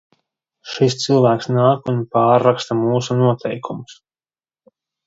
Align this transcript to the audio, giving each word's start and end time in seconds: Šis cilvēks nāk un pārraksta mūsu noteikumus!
Šis 0.69 0.95
cilvēks 1.03 1.49
nāk 1.57 1.91
un 1.95 2.01
pārraksta 2.17 2.81
mūsu 2.83 3.21
noteikumus! 3.25 4.05